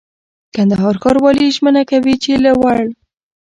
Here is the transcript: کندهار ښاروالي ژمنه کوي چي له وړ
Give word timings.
کندهار 0.53 0.95
ښاروالي 1.01 1.47
ژمنه 1.55 1.81
کوي 1.89 2.15
چي 2.23 2.33
له 2.43 2.51
وړ 2.59 2.77